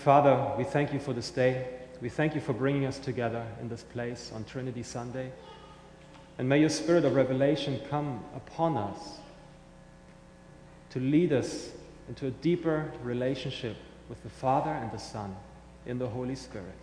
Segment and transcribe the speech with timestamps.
[0.00, 1.66] Father, we thank you for this day.
[2.00, 5.30] We thank you for bringing us together in this place on Trinity Sunday.
[6.38, 9.18] And may your spirit of revelation come upon us
[10.88, 11.68] to lead us
[12.08, 13.76] into a deeper relationship
[14.08, 15.36] with the Father and the Son
[15.84, 16.78] in the Holy Spirit.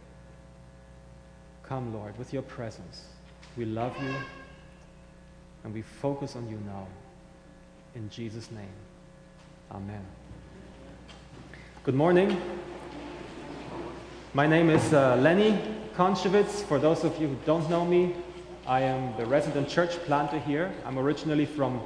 [1.63, 3.05] Come, Lord, with your presence.
[3.57, 4.13] We love you
[5.63, 6.85] and we focus on you now.
[7.95, 8.75] In Jesus' name,
[9.71, 10.05] amen.
[11.83, 12.39] Good morning.
[14.37, 15.59] My name is uh, Lenny
[15.95, 16.61] Konchevitz.
[16.61, 18.13] For those of you who don't know me,
[18.67, 20.71] I am the resident church planter here.
[20.85, 21.81] I'm originally from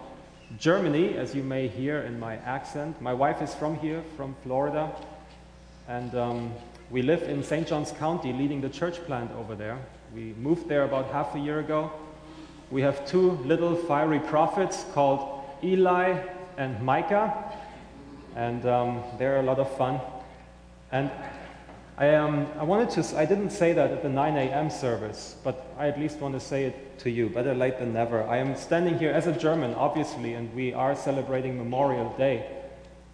[0.60, 3.02] Germany, as you may hear in my accent.
[3.02, 4.92] My wife is from here, from Florida.
[5.88, 6.54] And um,
[6.90, 7.66] we live in St.
[7.66, 9.78] Johns County, leading the church plant over there.
[10.14, 11.90] We moved there about half a year ago.
[12.70, 16.22] We have two little fiery prophets called Eli
[16.58, 17.34] and Micah,
[18.36, 20.02] and um, they're a lot of fun.
[20.92, 21.10] And
[22.02, 24.72] I, um, I wanted to, I didn't say that at the 9 a.m.
[24.72, 27.30] service, but I at least want to say it to you.
[27.30, 28.24] Better late than never.
[28.24, 32.48] I am standing here as a German, obviously, and we are celebrating Memorial Day.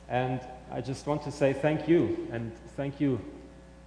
[0.08, 0.40] And
[0.72, 3.20] I just want to say thank you, and thank you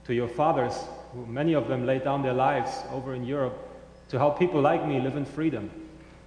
[0.05, 0.75] to your fathers,
[1.15, 3.57] who many of them laid down their lives over in Europe
[4.11, 5.71] to help people like me live in freedom.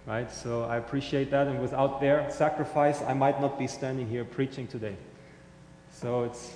[0.08, 0.32] Right?
[0.32, 4.66] So I appreciate that, and without their sacrifice, I might not be standing here preaching
[4.66, 4.96] today.
[5.92, 6.56] So it's,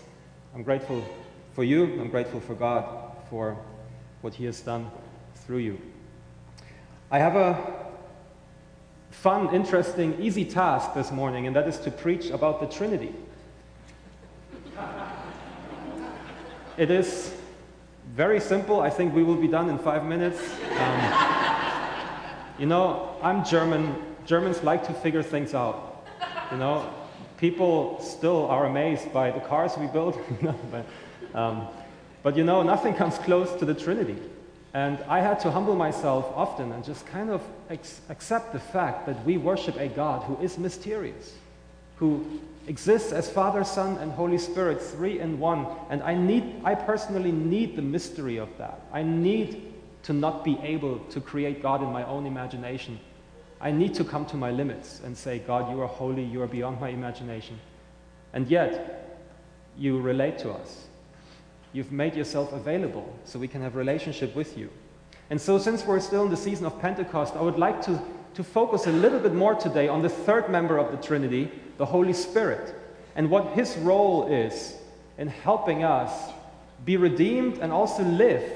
[0.55, 1.05] I'm grateful
[1.57, 1.85] for you.
[1.99, 2.85] I'm grateful for God
[3.31, 3.57] for
[4.21, 4.91] what He has done
[5.37, 5.81] through you.
[7.09, 7.87] I have a
[9.09, 13.11] fun, interesting, easy task this morning, and that is to preach about the Trinity.
[16.77, 17.33] it is
[18.13, 18.79] very simple.
[18.79, 20.39] I think we will be done in five minutes.
[20.77, 21.13] Um,
[22.59, 23.95] you know, I'm German.
[24.27, 26.05] Germans like to figure things out.
[26.51, 26.87] You know,
[27.37, 30.19] people still are amazed by the cars we build.
[30.71, 30.85] but,
[31.33, 31.67] um,
[32.23, 34.17] but you know, nothing comes close to the Trinity.
[34.73, 39.25] And I had to humble myself often and just kind of accept the fact that
[39.25, 41.33] we worship a God who is mysterious,
[41.95, 45.65] who exists as Father, Son, and Holy Spirit, three in one.
[45.89, 48.81] And I need, I personally need the mystery of that.
[48.91, 49.73] I need
[50.03, 52.99] to not be able to create God in my own imagination.
[53.59, 56.47] I need to come to my limits and say, God, you are holy, you are
[56.47, 57.59] beyond my imagination.
[58.33, 59.19] And yet,
[59.77, 60.85] you relate to us.
[61.77, 64.71] You've made yourself available so we can have relationship with you.
[65.29, 68.01] And so since we're still in the season of Pentecost, I would like to,
[68.33, 71.85] to focus a little bit more today on the third member of the Trinity, the
[71.85, 72.73] Holy Spirit,
[73.15, 74.75] and what his role is
[75.19, 76.31] in helping us
[76.83, 78.51] be redeemed and also live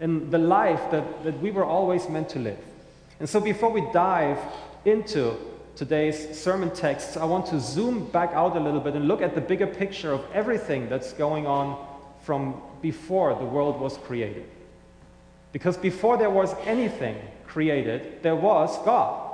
[0.00, 2.60] in the life that, that we were always meant to live.
[3.18, 4.38] And so before we dive
[4.84, 5.34] into
[5.74, 9.34] today's sermon texts, I want to zoom back out a little bit and look at
[9.34, 11.93] the bigger picture of everything that's going on
[12.24, 14.46] from before the world was created.
[15.52, 19.30] Because before there was anything created, there was God.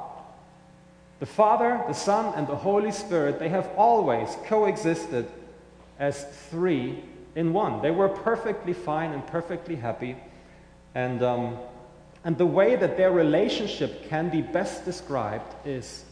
[1.21, 5.27] The Father, the Son, and the Holy Spirit, they have always coexisted
[5.99, 7.03] as three
[7.37, 7.81] in one.
[7.83, 10.17] They were perfectly fine and perfectly happy.
[10.95, 11.59] And, um,
[12.25, 16.05] and the way that their relationship can be best described is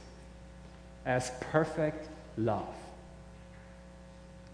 [1.05, 2.78] as perfect love.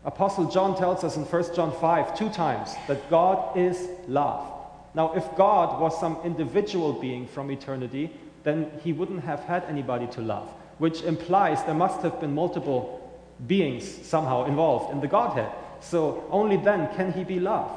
[0.04, 4.50] Apostle John tells us in 1 John 5 two times that God is love.
[4.94, 8.12] Now, if God was some individual being from eternity,
[8.44, 10.48] then he wouldn't have had anybody to love,
[10.78, 13.00] which implies there must have been multiple
[13.46, 15.50] beings somehow involved in the Godhead.
[15.80, 17.70] So only then can he be love.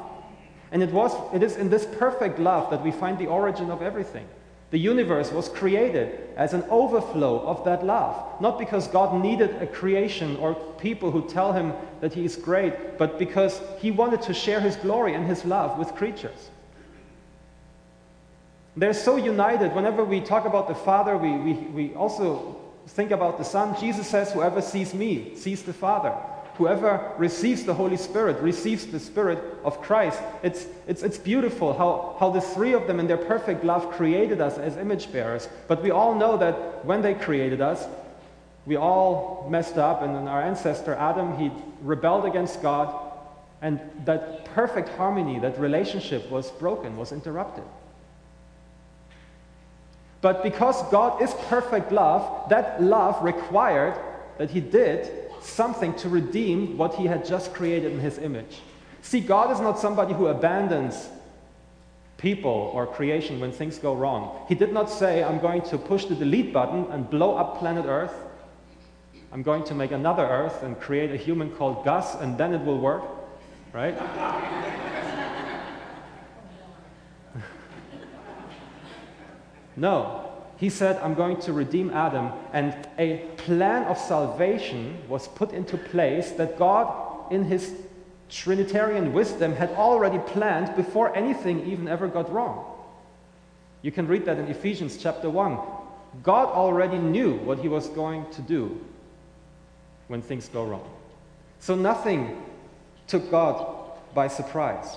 [0.70, 3.80] And it, was, it is in this perfect love that we find the origin of
[3.80, 4.28] everything.
[4.70, 8.40] The universe was created as an overflow of that love.
[8.40, 12.98] Not because God needed a creation or people who tell him that he is great,
[12.98, 16.50] but because he wanted to share his glory and his love with creatures.
[18.76, 19.74] They're so united.
[19.74, 23.74] Whenever we talk about the Father, we, we, we also think about the Son.
[23.80, 26.14] Jesus says, Whoever sees me sees the Father.
[26.58, 30.20] Whoever receives the Holy Spirit receives the Spirit of Christ.
[30.42, 34.40] It's, it's, it's beautiful how, how the three of them in their perfect love created
[34.40, 35.48] us as image bearers.
[35.68, 37.86] But we all know that when they created us,
[38.66, 42.92] we all messed up, and then our ancestor Adam, he rebelled against God,
[43.62, 47.64] and that perfect harmony, that relationship was broken, was interrupted.
[50.20, 53.94] But because God is perfect love, that love required
[54.38, 58.60] that He did something to redeem what he had just created in his image.
[59.02, 61.08] See, God is not somebody who abandons
[62.18, 64.44] people or creation when things go wrong.
[64.48, 67.86] He did not say, I'm going to push the delete button and blow up planet
[67.86, 68.14] Earth.
[69.32, 72.64] I'm going to make another Earth and create a human called Gus, and then it
[72.64, 73.04] will work.
[73.72, 73.94] right?
[79.76, 80.17] no.
[80.58, 85.76] He said, I'm going to redeem Adam, and a plan of salvation was put into
[85.76, 87.74] place that God, in his
[88.28, 92.64] Trinitarian wisdom, had already planned before anything even ever got wrong.
[93.82, 95.58] You can read that in Ephesians chapter 1.
[96.24, 98.84] God already knew what he was going to do
[100.08, 100.90] when things go wrong.
[101.60, 102.42] So nothing
[103.06, 104.96] took God by surprise.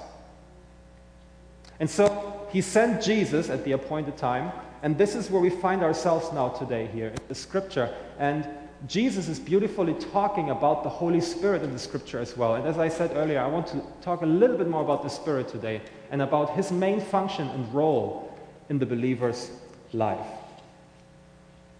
[1.79, 4.51] And so he sent Jesus at the appointed time,
[4.83, 7.93] and this is where we find ourselves now today here in the scripture.
[8.17, 8.47] And
[8.87, 12.55] Jesus is beautifully talking about the Holy Spirit in the scripture as well.
[12.55, 15.09] And as I said earlier, I want to talk a little bit more about the
[15.09, 18.35] Spirit today and about his main function and role
[18.69, 19.51] in the believer's
[19.93, 20.25] life.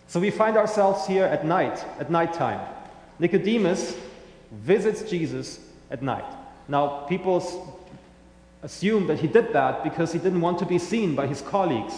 [0.07, 2.59] So we find ourselves here at night, at nighttime.
[3.18, 3.95] Nicodemus
[4.51, 5.59] visits Jesus
[5.89, 6.25] at night.
[6.68, 7.81] Now, people
[8.62, 11.94] assume that he did that because he didn't want to be seen by his colleagues.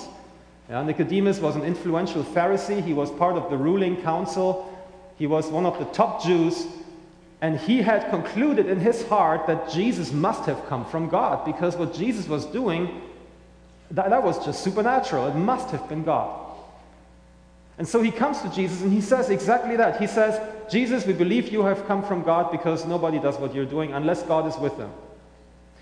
[0.69, 4.69] Yeah, Nicodemus was an influential Pharisee, he was part of the ruling council,
[5.18, 6.65] he was one of the top Jews,
[7.42, 11.75] and he had concluded in his heart that Jesus must have come from God because
[11.75, 13.01] what Jesus was doing,
[13.92, 15.27] that, that was just supernatural.
[15.27, 16.39] It must have been God.
[17.77, 20.00] And so he comes to Jesus and he says exactly that.
[20.00, 20.39] He says,
[20.71, 24.24] Jesus, we believe you have come from God because nobody does what you're doing unless
[24.24, 24.92] God is with them.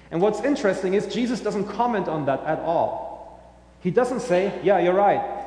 [0.10, 3.11] And what's interesting is Jesus doesn't comment on that at all.
[3.82, 5.46] He doesn't say, Yeah, you're right.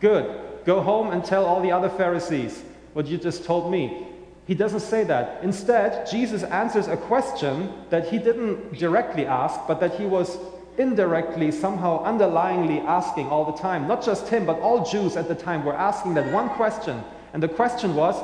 [0.00, 0.64] Good.
[0.64, 2.62] Go home and tell all the other Pharisees
[2.92, 4.06] what you just told me.
[4.46, 5.42] He doesn't say that.
[5.44, 10.38] Instead, Jesus answers a question that he didn't directly ask, but that he was
[10.76, 13.86] indirectly, somehow underlyingly asking all the time.
[13.86, 17.02] Not just him, but all Jews at the time were asking that one question.
[17.32, 18.16] And the question was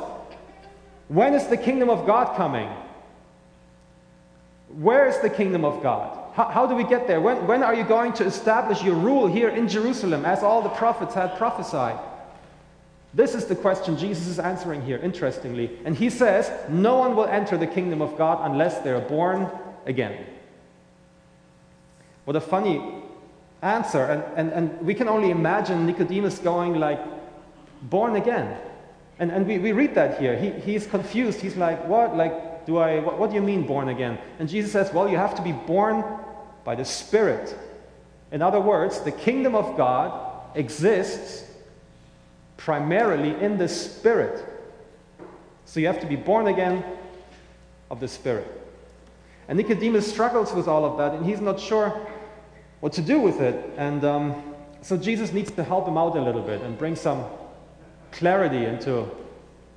[1.08, 2.68] when is the kingdom of God coming?
[4.68, 6.25] Where is the kingdom of God?
[6.36, 7.18] How, how, do we get there?
[7.18, 10.68] When, when are you going to establish your rule here in Jerusalem as all the
[10.68, 11.98] prophets had prophesied?
[13.14, 15.78] This is the question Jesus is answering here, interestingly.
[15.86, 19.50] And he says, No one will enter the kingdom of God unless they are born
[19.86, 20.26] again.
[22.26, 22.82] What a funny
[23.62, 24.04] answer.
[24.04, 27.00] And, and, and we can only imagine Nicodemus going like,
[27.84, 28.58] born again.
[29.18, 30.36] And, and we, we read that here.
[30.36, 31.40] He, he's confused.
[31.40, 32.14] He's like, what?
[32.14, 32.34] Like,
[32.66, 34.18] do I, what, what do you mean born again?
[34.38, 36.04] And Jesus says, well, you have to be born
[36.64, 37.56] by the Spirit.
[38.32, 41.48] In other words, the kingdom of God exists
[42.56, 44.44] primarily in the Spirit.
[45.64, 46.84] So you have to be born again
[47.90, 48.50] of the Spirit.
[49.48, 52.06] And Nicodemus struggles with all of that, and he's not sure
[52.80, 53.72] what to do with it.
[53.76, 57.24] And um, so Jesus needs to help him out a little bit and bring some
[58.10, 59.08] clarity into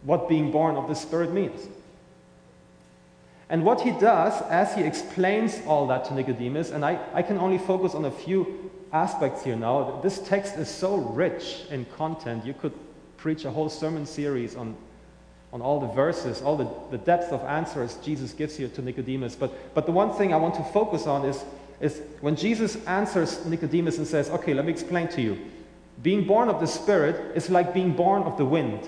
[0.04, 1.68] what being born of the Spirit means.
[3.50, 7.38] And what he does as he explains all that to Nicodemus, and I, I can
[7.40, 10.00] only focus on a few aspects here now.
[10.04, 12.74] This text is so rich in content, you could
[13.18, 14.76] preach a whole sermon series on,
[15.52, 19.36] on all the verses, all the, the depth of answers Jesus gives here to Nicodemus.
[19.36, 21.44] But, but the one thing I want to focus on is
[21.80, 25.38] is when Jesus answers Nicodemus and says, Okay, let me explain to you.
[26.02, 28.88] Being born of the Spirit is like being born of the wind.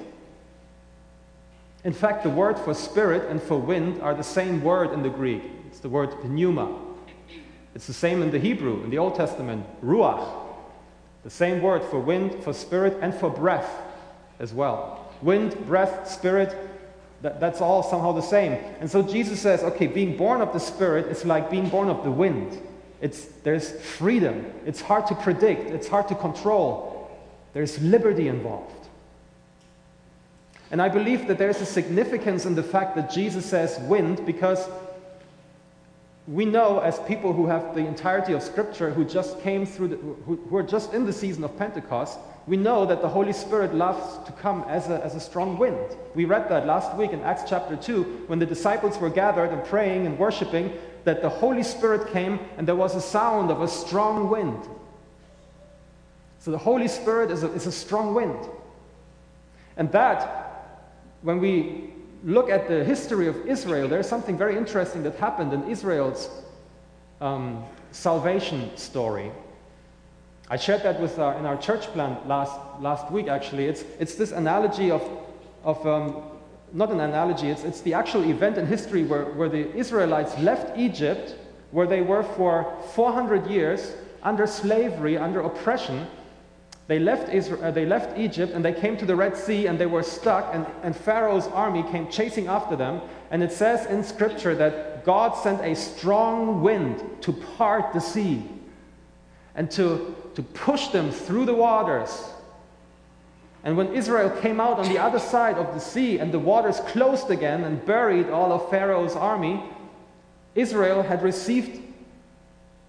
[1.84, 5.10] In fact, the word for spirit and for wind are the same word in the
[5.10, 5.44] Greek.
[5.68, 6.78] It's the word pneuma.
[7.74, 10.28] It's the same in the Hebrew, in the Old Testament, ruach.
[11.24, 13.70] The same word for wind, for spirit, and for breath
[14.40, 15.12] as well.
[15.22, 16.56] Wind, breath, spirit,
[17.22, 18.54] that, that's all somehow the same.
[18.80, 22.04] And so Jesus says, okay, being born of the Spirit is like being born of
[22.04, 22.60] the wind.
[23.00, 24.52] It's, there's freedom.
[24.66, 25.70] It's hard to predict.
[25.70, 27.12] It's hard to control.
[27.54, 28.81] There's liberty involved.
[30.72, 34.68] And I believe that there's a significance in the fact that Jesus says wind because
[36.28, 39.98] we know as people who have the entirety of Scripture, who just came through, the,
[39.98, 43.76] who, who are just in the season of Pentecost, we know that the Holy Spirit
[43.76, 45.98] loves to come as a, as a strong wind.
[46.16, 49.64] We read that last week in Acts chapter 2 when the disciples were gathered and
[49.66, 50.74] praying and worshiping
[51.04, 54.64] that the Holy Spirit came and there was a sound of a strong wind.
[56.40, 58.40] So the Holy Spirit is a, is a strong wind.
[59.78, 60.41] And that,
[61.22, 65.68] when we look at the history of Israel, there's something very interesting that happened in
[65.70, 66.30] Israel's
[67.20, 69.32] um, salvation story.
[70.50, 73.66] I shared that with our, in our church plan last, last week, actually.
[73.66, 75.02] It's, it's this analogy of,
[75.64, 76.24] of um,
[76.74, 80.78] not an analogy, it's, it's the actual event in history where, where the Israelites left
[80.78, 81.36] Egypt,
[81.72, 86.08] where they were for 400 years under slavery, under oppression.
[86.92, 89.80] They left, Israel, uh, they left Egypt and they came to the Red Sea and
[89.80, 93.00] they were stuck, and, and Pharaoh's army came chasing after them.
[93.30, 98.44] And it says in scripture that God sent a strong wind to part the sea
[99.56, 102.30] and to, to push them through the waters.
[103.64, 106.82] And when Israel came out on the other side of the sea and the waters
[106.88, 109.64] closed again and buried all of Pharaoh's army,
[110.56, 111.82] Israel had received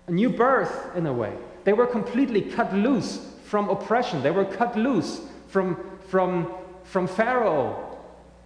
[0.08, 1.32] a new birth in a way.
[1.62, 5.76] They were completely cut loose from oppression, they were cut loose from,
[6.08, 6.50] from,
[6.84, 7.98] from Pharaoh.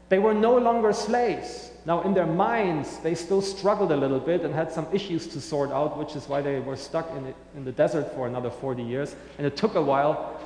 [0.09, 1.71] They were no longer slaves.
[1.85, 5.41] Now, in their minds, they still struggled a little bit and had some issues to
[5.41, 8.51] sort out, which is why they were stuck in, it, in the desert for another
[8.51, 9.15] 40 years.
[9.39, 10.41] And it took a while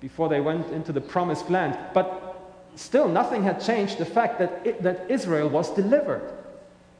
[0.00, 1.76] before they went into the promised land.
[1.92, 6.32] But still, nothing had changed the fact that, it, that Israel was delivered,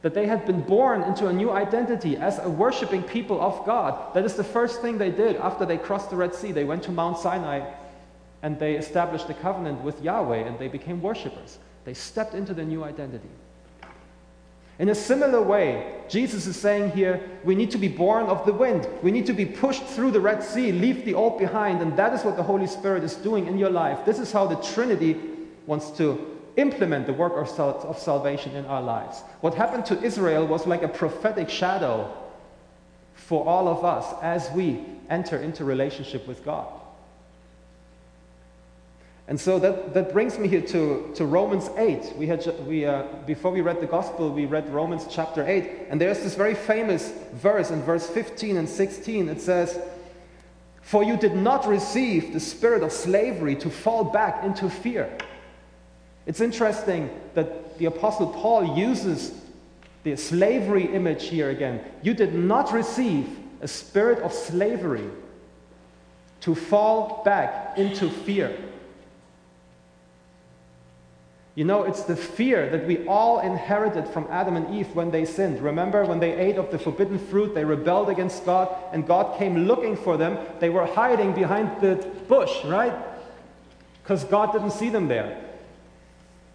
[0.01, 4.13] that they had been born into a new identity as a worshiping people of God.
[4.13, 6.51] That is the first thing they did after they crossed the Red Sea.
[6.51, 7.69] They went to Mount Sinai
[8.41, 11.59] and they established a covenant with Yahweh and they became worshippers.
[11.83, 13.29] They stepped into the new identity.
[14.79, 18.53] In a similar way, Jesus is saying here, we need to be born of the
[18.53, 18.87] wind.
[19.03, 22.13] We need to be pushed through the Red Sea, leave the old behind, and that
[22.13, 24.05] is what the Holy Spirit is doing in your life.
[24.05, 25.17] This is how the Trinity
[25.65, 29.21] wants to implement the work of, salvation in our lives.
[29.41, 32.15] What happened to Israel was like a prophetic shadow
[33.13, 36.67] for all of us as we enter into relationship with God.
[39.29, 42.15] And so that, that brings me here to, to Romans 8.
[42.17, 45.87] We had, we, uh, before we read the gospel, we read Romans chapter 8.
[45.89, 49.29] And there's this very famous verse in verse 15 and 16.
[49.29, 49.79] It says,
[50.81, 55.15] For you did not receive the spirit of slavery to fall back into fear.
[56.29, 59.33] It's interesting that the Apostle Paul uses
[60.03, 61.83] the slavery image here again.
[62.03, 65.09] You did not receive a spirit of slavery
[66.41, 68.55] to fall back into fear.
[71.55, 75.25] You know, it's the fear that we all inherited from Adam and Eve when they
[75.25, 75.59] sinned.
[75.63, 79.65] Remember, when they ate of the forbidden fruit, they rebelled against God, and God came
[79.65, 80.37] looking for them.
[80.59, 81.95] They were hiding behind the
[82.27, 82.93] bush, right?
[84.03, 85.48] Because God didn't see them there.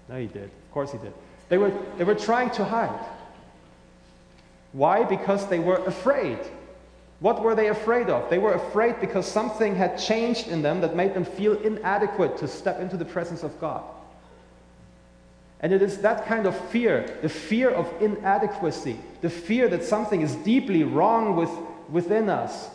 [0.09, 0.45] No, He did.
[0.45, 1.13] Of course, He did.
[1.49, 3.07] They were, they were trying to hide.
[4.73, 5.05] Why?
[5.05, 6.39] Because they were afraid.
[7.21, 8.29] What were they afraid of?
[8.29, 12.49] They were afraid because something had changed in them that made them feel inadequate to
[12.49, 13.85] step into the presence of God.
[15.61, 20.21] And it is that kind of fear, the fear of inadequacy, the fear that something
[20.21, 21.51] is deeply wrong with,
[21.89, 22.69] within us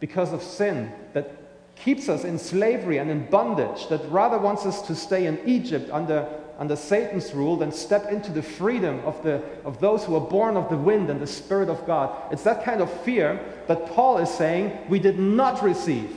[0.00, 1.30] because of sin, that
[1.76, 5.90] keeps us in slavery and in bondage, that rather wants us to stay in Egypt
[5.92, 6.26] under,
[6.58, 10.56] under Satan's rule than step into the freedom of, the, of those who are born
[10.56, 12.32] of the wind and the Spirit of God.
[12.32, 16.14] It's that kind of fear that Paul is saying we did not receive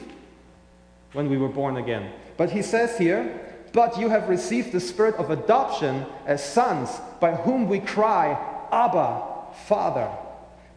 [1.14, 2.12] when we were born again.
[2.38, 6.90] But he says here, but you have received the spirit of adoption as sons,
[7.20, 8.38] by whom we cry,
[8.72, 9.24] Abba,
[9.66, 10.10] Father.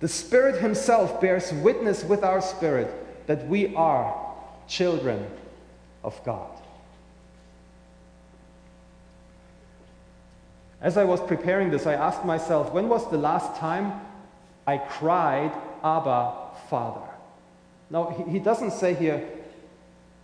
[0.01, 4.15] The Spirit Himself bears witness with our spirit that we are
[4.67, 5.27] children
[6.03, 6.60] of God.
[10.81, 14.01] As I was preparing this, I asked myself, when was the last time
[14.67, 15.53] I cried,
[15.85, 16.33] Abba,
[16.71, 17.07] Father?
[17.91, 19.29] Now, he, he doesn't say here,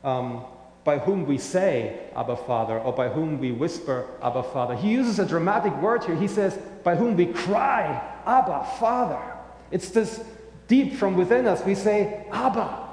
[0.03, 0.45] um,
[0.83, 4.75] by whom we say, Abba Father, or by whom we whisper, Abba Father.
[4.77, 6.15] He uses a dramatic word here.
[6.15, 9.21] He says, by whom we cry, Abba Father.
[9.71, 10.25] It's this
[10.69, 11.63] deep from within us.
[11.65, 12.85] We say, Abba.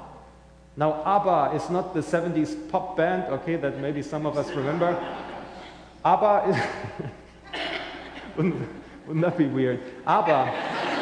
[0.76, 4.98] Now, ABBA is not the 70s pop band, okay, that maybe some of us remember.
[6.04, 7.10] ABBA is.
[8.36, 8.68] wouldn't,
[9.06, 9.80] wouldn't that be weird?
[10.06, 10.94] ABBA.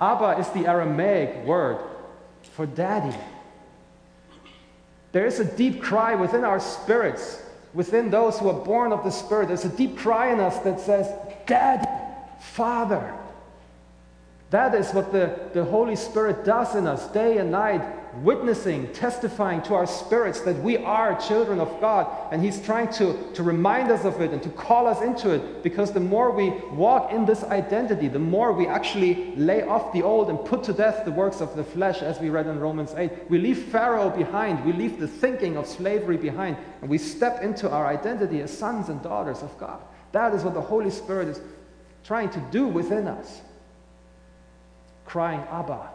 [0.00, 1.78] ABBA is the Aramaic word
[2.42, 3.16] for daddy.
[5.12, 7.42] There is a deep cry within our spirits,
[7.74, 9.48] within those who are born of the Spirit.
[9.48, 11.12] There's a deep cry in us that says,
[11.46, 11.88] Daddy,
[12.40, 13.14] Father.
[14.50, 17.82] That is what the, the Holy Spirit does in us day and night,
[18.16, 22.06] witnessing, testifying to our spirits that we are children of God.
[22.32, 25.62] And He's trying to, to remind us of it and to call us into it
[25.62, 30.02] because the more we walk in this identity, the more we actually lay off the
[30.02, 32.94] old and put to death the works of the flesh, as we read in Romans
[32.96, 33.30] 8.
[33.30, 37.70] We leave Pharaoh behind, we leave the thinking of slavery behind, and we step into
[37.70, 39.80] our identity as sons and daughters of God.
[40.12, 41.40] That is what the Holy Spirit is
[42.04, 43.42] trying to do within us
[45.10, 45.90] crying, Abba,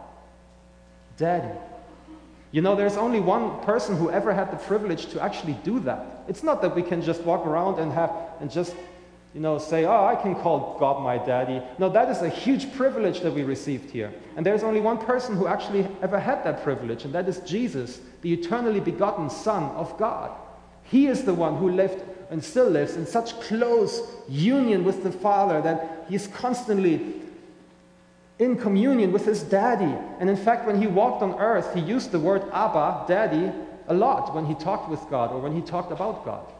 [1.16, 1.58] Daddy.
[2.52, 6.24] You know, there's only one person who ever had the privilege to actually do that.
[6.28, 8.74] It's not that we can just walk around and have and just,
[9.34, 11.60] you know, say, oh, I can call God my daddy.
[11.78, 14.12] No, that is a huge privilege that we received here.
[14.36, 18.00] And there's only one person who actually ever had that privilege, and that is Jesus,
[18.22, 20.30] the eternally begotten Son of God.
[20.84, 25.12] He is the one who lived and still lives in such close union with the
[25.12, 27.22] Father that he's constantly
[28.38, 29.94] in communion with his daddy.
[30.20, 33.52] And in fact, when he walked on earth, he used the word Abba, daddy,
[33.88, 36.52] a lot when he talked with God or when he talked about God.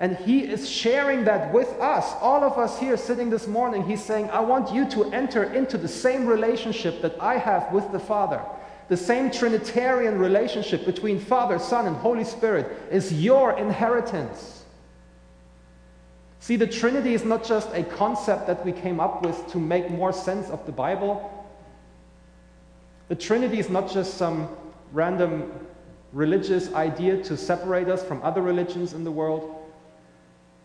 [0.00, 3.84] And he is sharing that with us, all of us here sitting this morning.
[3.84, 7.90] He's saying, I want you to enter into the same relationship that I have with
[7.90, 8.40] the Father.
[8.86, 14.57] The same Trinitarian relationship between Father, Son, and Holy Spirit is your inheritance.
[16.48, 19.90] See, the Trinity is not just a concept that we came up with to make
[19.90, 21.46] more sense of the Bible.
[23.08, 24.48] The Trinity is not just some
[24.94, 25.52] random
[26.14, 29.56] religious idea to separate us from other religions in the world.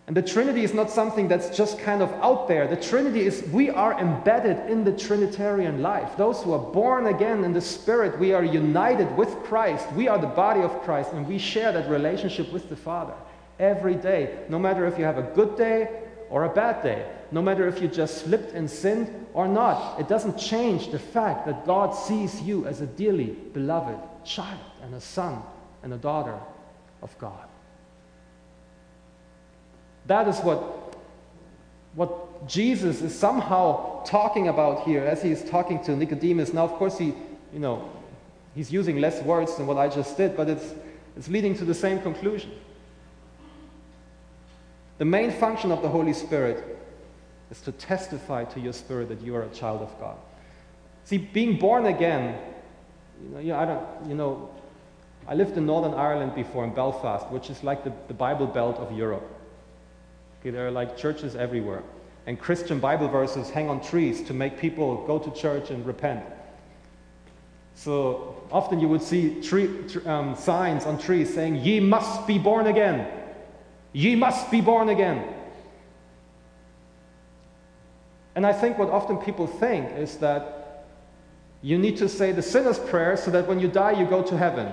[0.07, 2.65] And the Trinity is not something that's just kind of out there.
[2.65, 6.15] The Trinity is, we are embedded in the Trinitarian life.
[6.15, 9.91] Those who are born again in the Spirit, we are united with Christ.
[9.91, 13.15] We are the body of Christ, and we share that relationship with the Father
[13.59, 14.45] every day.
[14.49, 15.89] No matter if you have a good day
[16.29, 20.07] or a bad day, no matter if you just slipped and sinned or not, it
[20.07, 25.01] doesn't change the fact that God sees you as a dearly beloved child and a
[25.01, 25.41] son
[25.81, 26.37] and a daughter
[27.01, 27.47] of God.
[30.07, 30.95] That is what,
[31.95, 36.53] what Jesus is somehow talking about here as he is talking to Nicodemus.
[36.53, 37.13] Now, of course, he,
[37.53, 37.89] you know,
[38.53, 40.73] he's using less words than what I just did, but it's,
[41.15, 42.51] it's leading to the same conclusion.
[45.03, 46.79] The main function of the Holy Spirit
[47.51, 50.15] is to testify to your spirit that you are a child of God.
[51.03, 52.39] See, being born again,
[53.21, 54.49] you know, you I don't, you know,
[55.27, 58.77] I lived in Northern Ireland before in Belfast, which is like the, the Bible belt
[58.77, 59.29] of Europe.
[60.39, 61.83] Okay, there are like churches everywhere.
[62.25, 66.23] And Christian Bible verses hang on trees to make people go to church and repent.
[67.75, 69.69] So often you would see tree,
[70.05, 73.22] um, signs on trees saying, Ye must be born again.
[73.93, 75.23] Ye must be born again.
[78.35, 80.85] And I think what often people think is that
[81.61, 84.37] you need to say the sinner's prayer so that when you die, you go to
[84.37, 84.71] heaven.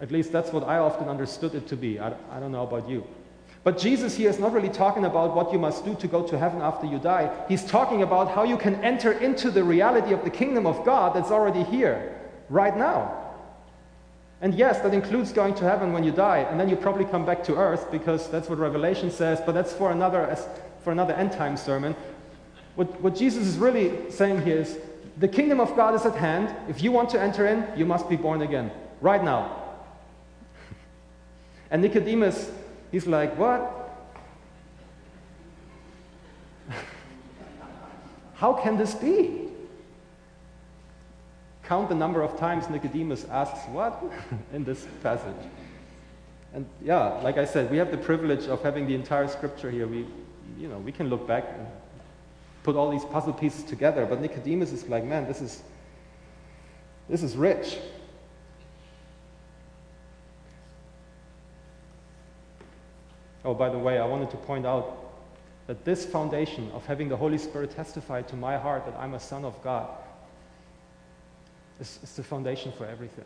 [0.00, 1.98] At least that's what I often understood it to be.
[1.98, 3.06] I, I don't know about you.
[3.62, 6.38] But Jesus here is not really talking about what you must do to go to
[6.38, 7.30] heaven after you die.
[7.48, 11.14] He's talking about how you can enter into the reality of the kingdom of God
[11.14, 13.19] that's already here, right now.
[14.40, 17.26] And yes, that includes going to heaven when you die, and then you probably come
[17.26, 20.34] back to earth because that's what Revelation says, but that's for another,
[20.82, 21.94] for another end time sermon.
[22.74, 24.78] What, what Jesus is really saying here is
[25.18, 26.54] the kingdom of God is at hand.
[26.68, 28.70] If you want to enter in, you must be born again,
[29.02, 29.62] right now.
[31.70, 32.50] and Nicodemus
[32.90, 33.76] He's like, What?
[38.34, 39.49] How can this be?
[41.70, 44.02] Count the number of times Nicodemus asks what
[44.52, 45.36] in this passage.
[46.52, 49.86] And yeah, like I said, we have the privilege of having the entire scripture here.
[49.86, 50.04] We,
[50.58, 51.68] you know, we can look back and
[52.64, 54.04] put all these puzzle pieces together.
[54.04, 55.62] But Nicodemus is like, man, this is,
[57.08, 57.78] this is rich.
[63.44, 65.12] Oh, by the way, I wanted to point out
[65.68, 69.20] that this foundation of having the Holy Spirit testify to my heart that I'm a
[69.20, 69.88] son of God
[71.80, 73.24] is, is the foundation for everything.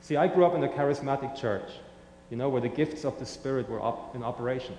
[0.00, 1.70] See, I grew up in a charismatic church,
[2.30, 4.76] you know, where the gifts of the Spirit were op- in operation,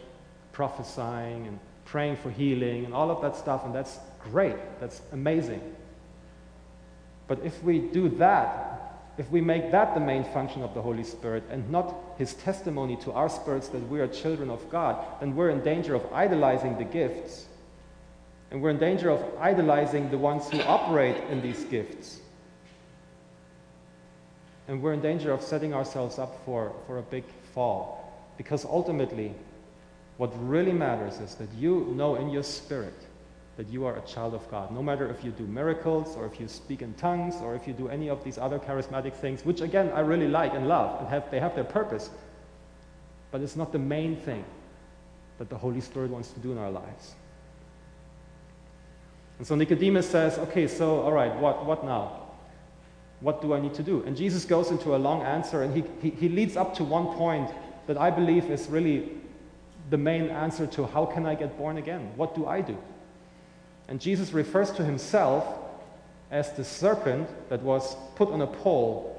[0.52, 4.00] prophesying and praying for healing and all of that stuff, and that's
[4.32, 5.62] great, that's amazing.
[7.28, 8.74] But if we do that
[9.18, 12.96] if we make that the main function of the Holy Spirit and not his testimony
[12.98, 16.78] to our spirits that we are children of God, then we're in danger of idolizing
[16.78, 17.46] the gifts.
[18.54, 22.22] And we're in danger of idolizing the ones who operate in these gifts.
[24.68, 28.14] And we're in danger of setting ourselves up for, for a big fall.
[28.38, 29.34] Because ultimately,
[30.18, 32.94] what really matters is that you know in your spirit
[33.58, 34.72] that you are a child of God.
[34.72, 37.74] No matter if you do miracles or if you speak in tongues or if you
[37.74, 41.10] do any of these other charismatic things, which again I really like and love and
[41.10, 42.12] have, they have their purpose.
[43.32, 44.46] But it's not the main thing
[45.40, 47.16] that the Holy Spirit wants to do in our lives.
[49.44, 52.30] And so Nicodemus says, okay, so all right, what, what now?
[53.20, 54.02] What do I need to do?
[54.04, 57.08] And Jesus goes into a long answer and he, he, he leads up to one
[57.08, 57.52] point
[57.88, 59.10] that I believe is really
[59.90, 62.14] the main answer to how can I get born again?
[62.16, 62.78] What do I do?
[63.90, 65.46] And Jesus refers to himself
[66.32, 69.13] as the serpent that was put on a pole.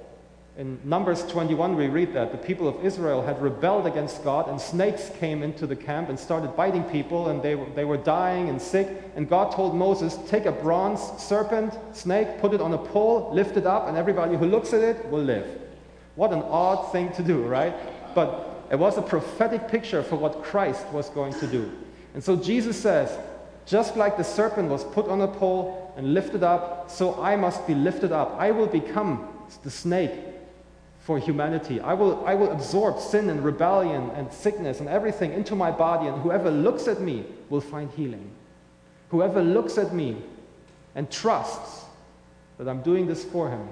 [0.56, 4.60] In Numbers 21, we read that the people of Israel had rebelled against God, and
[4.60, 8.62] snakes came into the camp and started biting people, and they, they were dying and
[8.62, 9.02] sick.
[9.16, 13.56] And God told Moses, Take a bronze serpent, snake, put it on a pole, lift
[13.56, 15.44] it up, and everybody who looks at it will live.
[16.14, 17.74] What an odd thing to do, right?
[18.14, 21.72] But it was a prophetic picture for what Christ was going to do.
[22.14, 23.18] And so Jesus says,
[23.66, 27.66] just like the serpent was put on a pole and lifted up, so I must
[27.66, 28.36] be lifted up.
[28.38, 29.28] I will become
[29.64, 30.12] the snake
[31.04, 31.80] for humanity.
[31.80, 36.08] I will, I will absorb sin and rebellion and sickness and everything into my body,
[36.08, 38.30] and whoever looks at me will find healing.
[39.10, 40.16] Whoever looks at me
[40.94, 41.84] and trusts
[42.56, 43.68] that I'm doing this for him,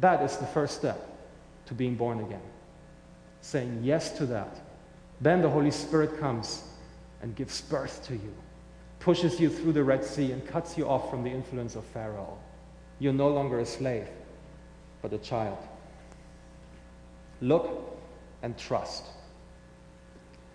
[0.00, 0.98] that is the first step
[1.66, 2.40] to being born again.
[3.42, 4.58] Saying yes to that.
[5.20, 6.64] Then the Holy Spirit comes
[7.20, 8.34] and gives birth to you,
[8.98, 12.38] pushes you through the Red Sea, and cuts you off from the influence of Pharaoh.
[12.98, 14.08] You're no longer a slave,
[15.08, 15.58] but a child.
[17.40, 17.96] Look
[18.42, 19.04] and trust.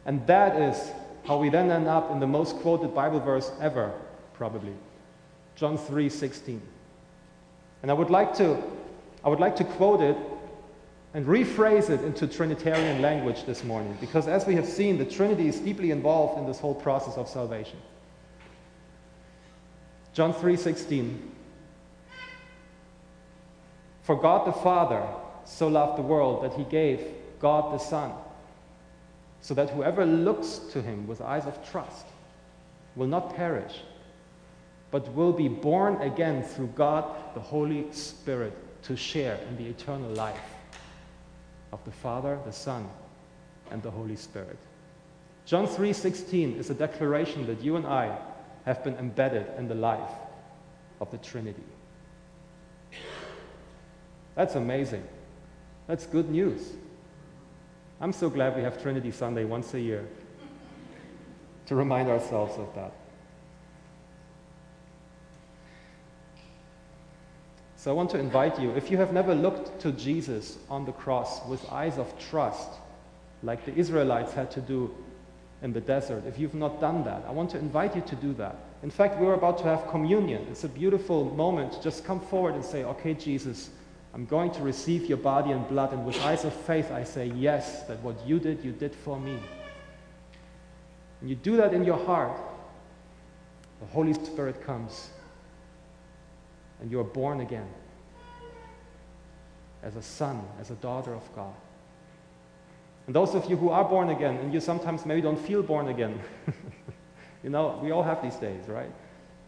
[0.05, 0.91] And that is
[1.23, 3.93] how we then end up in the most quoted Bible verse ever,
[4.33, 4.73] probably.
[5.55, 6.59] John 3:16.
[7.81, 8.61] And I would like to
[9.23, 10.17] I would like to quote it
[11.13, 15.47] and rephrase it into Trinitarian language this morning, because as we have seen, the Trinity
[15.47, 17.77] is deeply involved in this whole process of salvation.
[20.13, 21.31] John 3:16
[24.01, 25.05] For God the Father
[25.45, 27.05] so loved the world that he gave
[27.39, 28.11] God the Son,
[29.41, 32.05] so that whoever looks to him with eyes of trust
[32.95, 33.81] will not perish,
[34.91, 40.09] but will be born again through God the Holy Spirit to share in the eternal
[40.11, 40.39] life
[41.71, 42.87] of the Father, the Son,
[43.71, 44.57] and the Holy Spirit.
[45.45, 48.17] John 3:16 is a declaration that you and I
[48.65, 50.11] have been embedded in the life
[50.99, 51.63] of the Trinity.
[54.41, 55.03] That's amazing.
[55.85, 56.73] That's good news.
[57.99, 60.03] I'm so glad we have Trinity Sunday once a year
[61.67, 62.91] to remind ourselves of that.
[67.75, 70.91] So I want to invite you, if you have never looked to Jesus on the
[70.91, 72.71] cross with eyes of trust,
[73.43, 74.91] like the Israelites had to do
[75.61, 78.33] in the desert, if you've not done that, I want to invite you to do
[78.33, 78.55] that.
[78.81, 80.47] In fact, we're about to have communion.
[80.49, 81.79] It's a beautiful moment.
[81.83, 83.69] Just come forward and say, Okay, Jesus,
[84.13, 85.93] I'm going to receive your body and blood.
[85.93, 89.19] And with eyes of faith, I say, Yes, that what you did, you did for
[89.19, 89.37] me.
[91.21, 92.37] And you do that in your heart,
[93.79, 95.09] the Holy Spirit comes
[96.81, 97.67] and you are born again
[99.83, 101.53] as a son, as a daughter of God.
[103.07, 105.87] And those of you who are born again, and you sometimes maybe don't feel born
[105.87, 106.19] again,
[107.43, 108.91] you know, we all have these days, right?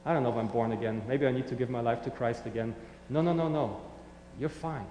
[0.06, 1.02] I don't know if I'm born again.
[1.08, 2.76] Maybe I need to give my life to Christ again.
[3.10, 3.82] No, no, no, no.
[4.40, 4.86] You're fine.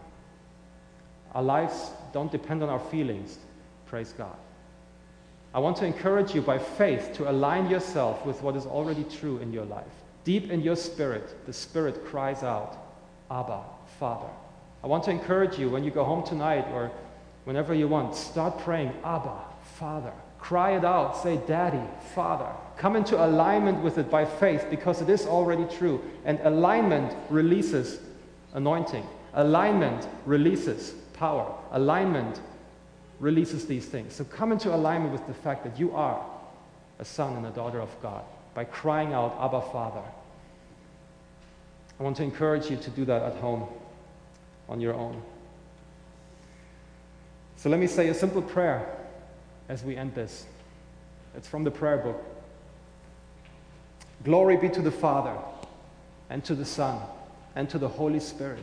[1.34, 3.38] Our lives don't depend on our feelings.
[3.86, 4.36] Praise God.
[5.54, 9.38] I want to encourage you by faith to align yourself with what is already true
[9.38, 9.84] in your life.
[10.24, 12.78] Deep in your spirit, the Spirit cries out,
[13.30, 13.62] Abba,
[13.98, 14.28] Father.
[14.82, 16.90] I want to encourage you when you go home tonight or
[17.44, 19.36] whenever you want, start praying, Abba,
[19.78, 20.12] Father.
[20.38, 21.16] Cry it out.
[21.22, 21.82] Say, Daddy,
[22.14, 22.50] Father.
[22.76, 26.02] Come into alignment with it by faith because it is already true.
[26.24, 28.00] And alignment releases
[28.52, 32.40] anointing, alignment releases power, alignment
[33.20, 34.12] releases these things.
[34.12, 36.24] So come into alignment with the fact that you are
[36.98, 40.02] a son and a daughter of God by crying out, Abba, Father.
[41.98, 43.68] I want to encourage you to do that at home
[44.68, 45.22] on your own.
[47.56, 48.84] So let me say a simple prayer
[49.68, 50.46] as we end this.
[51.36, 52.20] It's from the prayer book.
[54.24, 55.36] Glory be to the Father,
[56.28, 57.00] and to the Son,
[57.54, 58.62] and to the Holy Spirit,